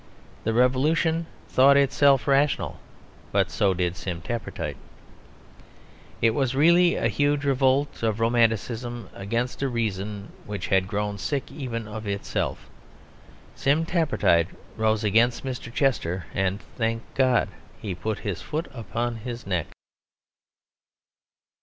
[0.45, 2.79] The revolution thought itself rational;
[3.31, 4.75] but so did Sim Tappertit.
[6.23, 11.51] It was really a huge revolt of romanticism against a reason which had grown sick
[11.51, 12.67] even of itself.
[13.53, 15.71] Sim Tappertit rose against Mr.
[15.71, 17.49] Chester; and, thank God!
[17.79, 19.67] he put his foot upon his neck.